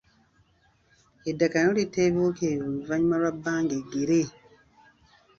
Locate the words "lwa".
3.21-3.31